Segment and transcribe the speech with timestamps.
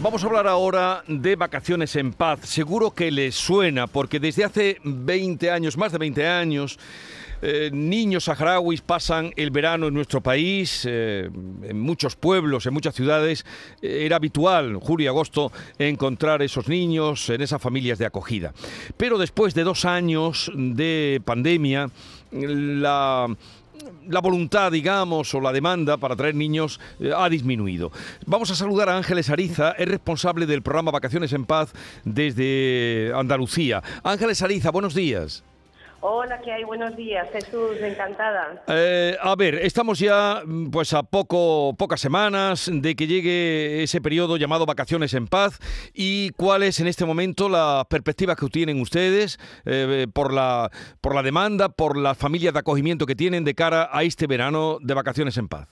[0.00, 2.40] Vamos a hablar ahora de vacaciones en paz.
[2.44, 6.78] Seguro que les suena, porque desde hace 20 años, más de 20 años,
[7.42, 11.28] eh, niños saharauis pasan el verano en nuestro país, eh,
[11.62, 13.44] en muchos pueblos, en muchas ciudades.
[13.82, 15.50] Eh, era habitual, julio y agosto,
[15.80, 18.52] encontrar esos niños en esas familias de acogida.
[18.96, 21.90] Pero después de dos años de pandemia,
[22.30, 23.26] la
[24.08, 26.80] la voluntad, digamos, o la demanda para traer niños
[27.16, 27.92] ha disminuido.
[28.26, 31.72] Vamos a saludar a Ángeles Ariza, es responsable del programa Vacaciones en Paz
[32.04, 33.82] desde Andalucía.
[34.02, 35.44] Ángeles Ariza, buenos días.
[36.00, 36.62] Hola, ¿qué hay?
[36.62, 38.62] Buenos días, Jesús, encantada.
[38.68, 44.00] Eh, a ver, estamos ya mm, pues a poco, pocas semanas de que llegue ese
[44.00, 45.58] periodo llamado Vacaciones en Paz
[45.92, 50.70] y cuáles en este momento las perspectivas que tienen ustedes eh, por, la,
[51.00, 54.78] por la demanda, por las familias de acogimiento que tienen de cara a este verano
[54.80, 55.68] de Vacaciones en Paz.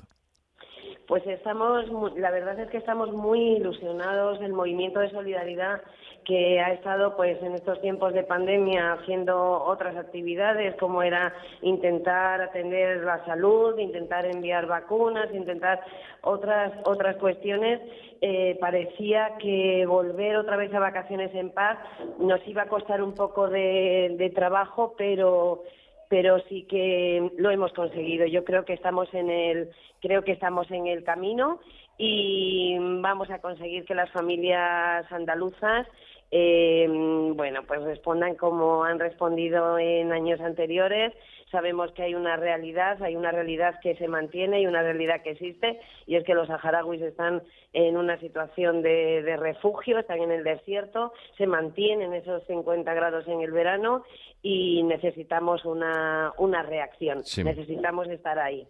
[1.06, 1.84] Pues estamos,
[2.16, 4.40] la verdad es que estamos muy ilusionados.
[4.40, 5.80] El movimiento de solidaridad
[6.26, 12.40] que ha estado pues en estos tiempos de pandemia haciendo otras actividades como era intentar
[12.42, 15.80] atender la salud, intentar enviar vacunas, intentar
[16.22, 17.80] otras otras cuestiones,
[18.20, 21.78] eh, parecía que volver otra vez a vacaciones en paz
[22.18, 25.62] nos iba a costar un poco de, trabajo, pero
[26.08, 28.26] pero sí que lo hemos conseguido.
[28.26, 31.60] Yo creo que estamos en el creo que estamos en el camino
[31.98, 35.86] y vamos a conseguir que las familias andaluzas
[36.30, 36.86] eh,
[37.34, 41.12] bueno, pues respondan como han respondido en años anteriores.
[41.50, 45.30] Sabemos que hay una realidad, hay una realidad que se mantiene y una realidad que
[45.30, 50.42] existe, y es que los saharauis están en una situación de, refugio, están en el
[50.42, 54.02] desierto, se mantienen esos 50 grados en el verano
[54.42, 58.66] y necesitamos una, una reacción, necesitamos estar ahí.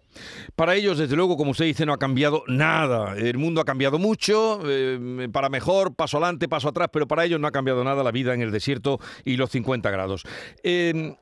[0.55, 3.14] Para ellos, desde luego, como usted dice, no ha cambiado nada.
[3.16, 7.40] El mundo ha cambiado mucho, eh, para mejor, paso adelante, paso atrás, pero para ellos
[7.40, 10.24] no ha cambiado nada la vida en el desierto y los 50 grados.
[10.62, 11.14] Eh,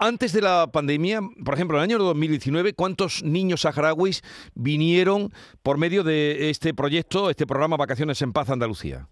[0.00, 4.22] antes de la pandemia, por ejemplo, en el año 2019, ¿cuántos niños saharauis
[4.54, 9.08] vinieron por medio de este proyecto, este programa Vacaciones en Paz Andalucía?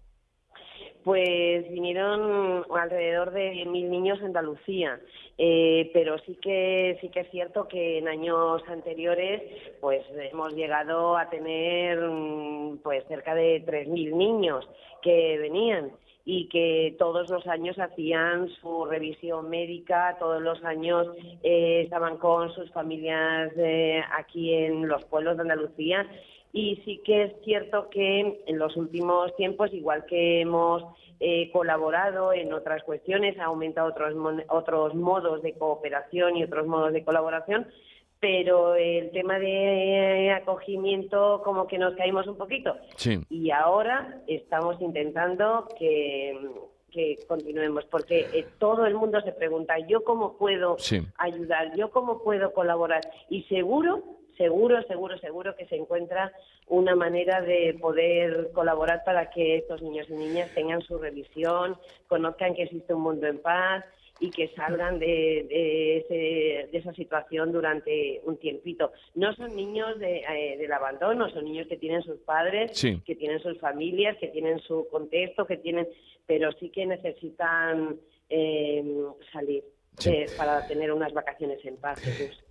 [1.09, 4.99] Pues vinieron alrededor de mil niños en Andalucía,
[5.39, 9.41] eh, pero sí que sí que es cierto que en años anteriores,
[9.81, 14.69] pues hemos llegado a tener mm, pues cerca de tres mil niños
[15.01, 15.89] que venían
[16.25, 21.07] y que todos los años hacían su revisión médica, todos los años
[21.41, 26.05] eh, estaban con sus familias eh, aquí en los pueblos de Andalucía
[26.51, 30.83] y sí que es cierto que en los últimos tiempos, igual que hemos
[31.19, 34.13] eh, colaborado en otras cuestiones, ha aumentado otros,
[34.47, 37.67] otros modos de cooperación y otros modos de colaboración,
[38.19, 42.75] pero el tema de acogimiento como que nos caímos un poquito.
[43.29, 46.37] Y ahora estamos intentando que,
[47.27, 50.77] continuemos, porque eh, todo el mundo se pregunta, ¿yo cómo puedo
[51.17, 51.75] ayudar?
[51.75, 53.01] ¿Yo cómo puedo colaborar?
[53.29, 54.03] Y seguro,
[54.37, 56.31] seguro, seguro, seguro que se encuentra
[56.67, 62.55] una manera de poder colaborar para que estos niños y niñas tengan su revisión, conozcan
[62.55, 63.83] que existe un mundo en paz,
[64.19, 68.91] y que salgan de, esa situación durante un tiempito.
[69.15, 72.71] No son niños de, eh, del abandono, son niños que tienen sus padres,
[73.05, 75.87] que tienen sus familias, que tienen su contexto, que tienen,
[76.25, 77.97] pero sí que necesitan
[78.29, 78.83] eh,
[79.31, 79.63] salir
[80.37, 81.99] para tener unas vacaciones en paz.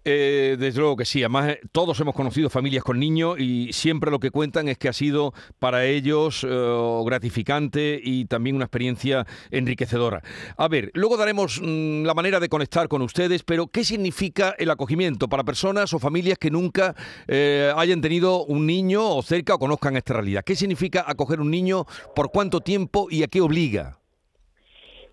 [0.04, 1.22] Eh, desde luego que sí.
[1.22, 4.88] Además, eh, todos hemos conocido familias con niños y siempre lo que cuentan es que
[4.88, 10.22] ha sido para ellos eh, gratificante y también una experiencia enriquecedora.
[10.56, 14.70] A ver, luego daremos mm, la manera de conectar con ustedes, pero ¿qué significa el
[14.70, 16.94] acogimiento para personas o familias que nunca
[17.28, 20.42] hayan tenido un niño o cerca o conozcan esta realidad?
[20.44, 21.86] ¿Qué significa acoger un niño?
[22.14, 23.98] ¿Por cuánto tiempo y a qué obliga?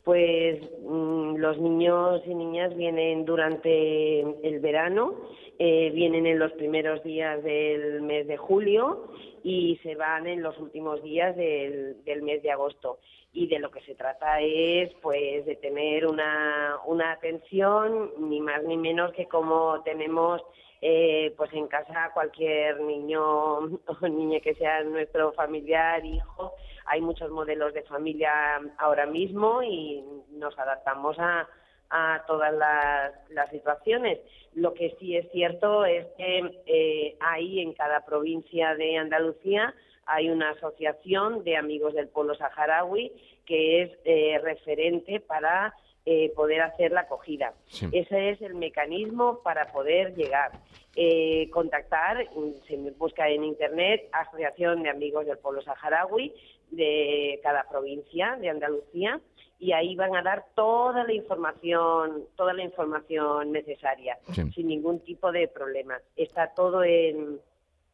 [0.05, 5.15] Pues mm, los niños y niñas vienen durante el verano,
[5.59, 9.09] eh, vienen en los primeros días del mes de julio
[9.45, 12.97] y se van en los últimos días del, mes de agosto.
[13.31, 18.63] Y de lo que se trata es pues de tener una, una atención, ni más
[18.63, 20.41] ni menos que como tenemos
[20.81, 23.59] eh, pues en casa cualquier niño
[24.01, 26.53] o niña que sea nuestro familiar, hijo,
[26.87, 28.31] hay muchos modelos de familia
[28.79, 31.47] ahora mismo y nos adaptamos a,
[31.89, 34.19] a todas las, situaciones.
[34.53, 39.73] Lo que sí es cierto es que eh, hay en cada provincia de Andalucía
[40.07, 43.11] hay una asociación de amigos del pueblo saharaui
[43.45, 45.73] que es eh, referente para
[46.05, 47.53] eh, poder hacer la acogida.
[47.91, 50.51] Ese es el mecanismo para poder llegar.
[50.95, 52.25] Eh, contactar,
[52.67, 56.33] se busca en Internet, Asociación de Amigos del Pueblo Saharaui
[56.71, 59.19] de cada provincia de Andalucía
[59.59, 64.17] y ahí van a dar toda la información, toda la información necesaria,
[64.53, 65.99] sin ningún tipo de problema.
[66.15, 67.39] Está todo en,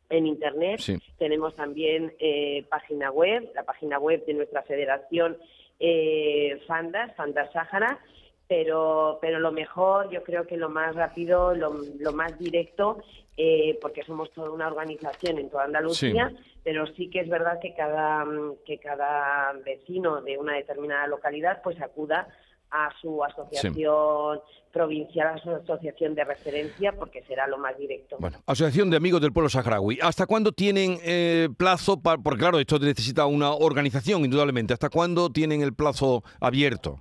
[0.09, 0.81] en internet.
[1.17, 5.37] Tenemos también eh, página web, la página web de nuestra federación
[5.81, 7.99] eh, Fandas, Fandas Sahara,
[8.47, 11.71] pero, pero lo mejor, yo creo que lo más rápido, lo,
[12.13, 13.01] más directo,
[13.35, 16.31] eh, porque somos toda una organización en toda Andalucía,
[16.63, 18.25] pero sí que es verdad que cada,
[18.65, 22.27] que cada vecino de una determinada localidad pues acuda
[22.71, 24.41] a su asociación
[24.71, 28.15] provincial, a su asociación de referencia, porque será lo más directo.
[28.19, 29.99] Bueno, Asociación de Amigos del Pueblo Saharaui.
[30.01, 32.01] ¿Hasta cuándo tienen eh, plazo?
[32.01, 34.73] Para, porque claro, esto necesita una organización, indudablemente.
[34.73, 36.99] ¿Hasta cuándo tienen el plazo abierto?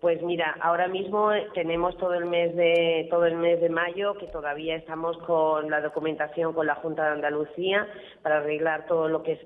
[0.00, 4.26] Pues mira, ahora mismo tenemos todo el mes de todo el mes de mayo que
[4.26, 7.88] todavía estamos con la documentación con la Junta de Andalucía
[8.20, 9.40] para arreglar todo lo que es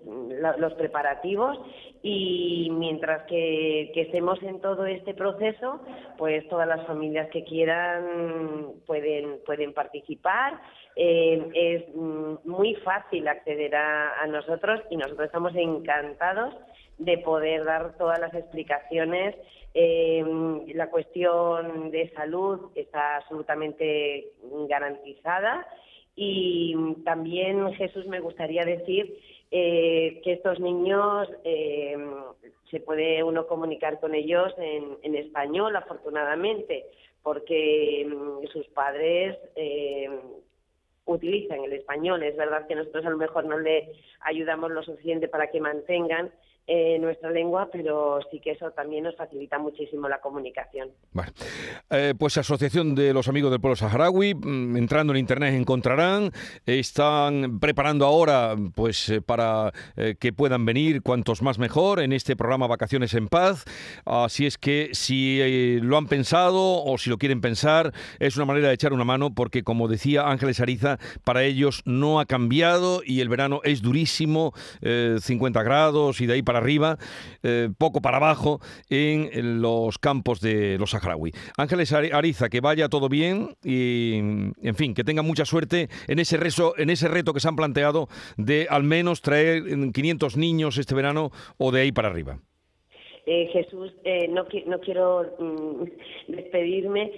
[0.58, 1.56] los preparativos
[2.02, 5.80] y mientras que, estemos en todo este proceso,
[6.18, 10.60] pues todas las familias que quieran pueden pueden participar.
[11.02, 16.54] Eh, es mm, muy fácil acceder a nosotros y nosotros estamos encantados
[16.98, 19.34] de poder dar todas las explicaciones.
[19.72, 20.22] Eh,
[20.74, 24.32] la cuestión de salud está absolutamente
[24.68, 25.66] garantizada
[26.16, 29.18] y también, Jesús, me gustaría decir
[29.50, 31.28] eh, que estos niños
[32.70, 36.84] se puede uno comunicar con ellos en, en español, afortunadamente,
[37.22, 39.38] porque mm, sus padres
[41.04, 42.22] utilizan el español.
[42.22, 46.30] Es verdad que nosotros a lo mejor no le ayudamos lo suficiente para que mantengan
[46.72, 50.90] eh, nuestra lengua, pero sí que eso también nos facilita muchísimo la comunicación.
[51.10, 51.32] Bueno,
[51.90, 56.30] eh, pues Asociación de los Amigos del Pueblo Saharaui, mm, entrando en Internet encontrarán,
[56.66, 59.72] están preparando ahora pues eh, para
[60.20, 63.64] que puedan venir cuantos más mejor en este programa Vacaciones en Paz,
[64.04, 68.68] así es que si lo han pensado o si lo quieren pensar, es una manera
[68.68, 73.22] de echar una mano porque como decía Ángeles Ariza, para ellos no ha cambiado y
[73.22, 76.98] el verano es durísimo, 50 grados y de ahí para arriba,
[77.42, 81.32] eh, poco para abajo, en los campos de los saharaui.
[81.56, 86.36] Ángeles Ariza, que vaya todo bien y, en fin, que tenga mucha suerte en ese,
[86.36, 89.62] rezo, en ese reto que se han planteado de al menos traer
[89.92, 92.38] 500 niños este verano o de ahí para arriba.
[93.26, 95.84] Eh, Jesús, eh, no, no, quiero mm,
[96.28, 97.12] despedirme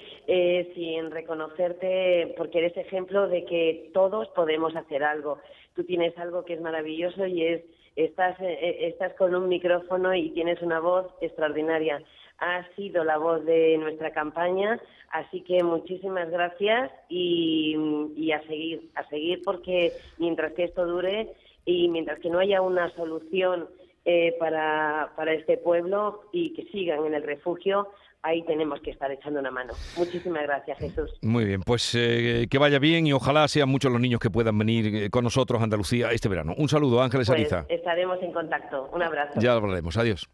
[0.75, 5.39] sin reconocerte porque eres ejemplo de que todos podemos hacer algo.
[5.75, 7.63] Tú tienes algo que es maravilloso y es
[7.97, 12.03] estás, eh, eh, estás con un micrófono y tienes una voz extraordinaria.
[12.39, 14.81] Has sido la voz de nuestra campaña,
[15.11, 17.77] así que muchísimas gracias y,
[18.17, 21.33] y a seguir, a seguir porque mientras que esto dure
[21.65, 23.69] y mientras que no haya una solución
[24.05, 27.89] eh, para, para este pueblo y que sigan en el refugio,
[28.23, 29.75] ahí tenemos que estar echando una mano.
[29.97, 31.11] Muchísimas gracias, Jesús.
[31.23, 34.57] Muy bien, pues eh, que vaya bien y ojalá sean muchos los niños que puedan
[34.59, 36.55] venir eh, con nosotros a Andalucía este verano.
[36.57, 37.67] Un saludo, Ángeles pues, Ariza.
[37.69, 38.89] Estaremos en contacto.
[38.93, 39.41] Un abrazo.
[39.41, 39.97] Ya hablaremos.
[39.97, 40.29] Adiós.